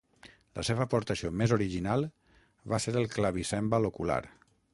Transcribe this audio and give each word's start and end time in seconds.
La 0.59 0.63
seva 0.69 0.81
aportació 0.87 1.31
més 1.41 1.53
original 1.57 2.07
va 2.75 2.81
ser 2.87 2.95
el 3.03 3.07
clavicèmbal 3.19 3.91
ocular. 3.93 4.21